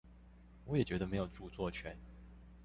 [0.65, 1.95] 我也覺得沒有著作權